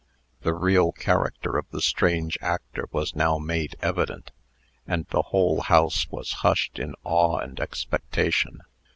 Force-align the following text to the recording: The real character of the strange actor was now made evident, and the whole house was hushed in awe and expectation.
The 0.41 0.55
real 0.55 0.91
character 0.91 1.59
of 1.59 1.69
the 1.69 1.79
strange 1.79 2.35
actor 2.41 2.87
was 2.91 3.15
now 3.15 3.37
made 3.37 3.75
evident, 3.83 4.31
and 4.87 5.05
the 5.11 5.21
whole 5.21 5.61
house 5.61 6.09
was 6.09 6.31
hushed 6.41 6.79
in 6.79 6.95
awe 7.03 7.37
and 7.37 7.59
expectation. 7.59 8.61